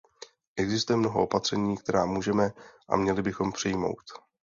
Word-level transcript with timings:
Existuje 0.55 0.97
mnoho 0.97 1.23
opatření, 1.23 1.77
která 1.77 2.05
můžeme 2.05 2.51
a 2.89 2.95
měli 2.95 3.21
bychom 3.21 3.51
přijmout. 3.51 4.03